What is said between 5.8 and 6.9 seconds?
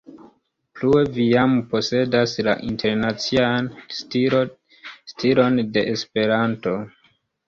esperanto.